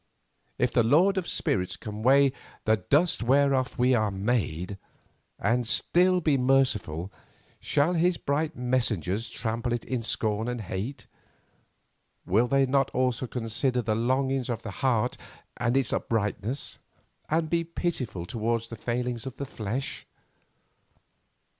[0.57, 2.33] If the Lord of spirits can weigh
[2.65, 4.79] the "dust whereof we are made"
[5.37, 7.11] and still be merciful,
[7.59, 11.05] shall his bright messengers trample it in scorn and hate?
[12.25, 15.17] Will they not also consider the longings of the heart
[15.57, 16.79] and its uprightness,
[17.29, 20.07] and be pitiful towards the failings of the flesh?